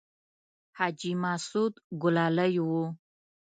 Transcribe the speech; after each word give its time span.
حاجي 0.77 1.11
مسعود 1.23 1.73
ګلالی 2.01 2.55
و. 2.67 2.67